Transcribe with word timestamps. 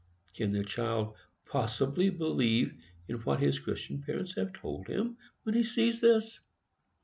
Can 0.33 0.51
the 0.51 0.63
child 0.63 1.13
possibly 1.45 2.09
believe 2.09 2.73
in 3.07 3.17
what 3.17 3.39
his 3.39 3.59
Christian 3.59 4.01
parents 4.01 4.33
have 4.35 4.51
told 4.51 4.87
him, 4.87 5.15
when 5.43 5.53
he 5.53 5.61
sees 5.61 6.01
this? 6.01 6.39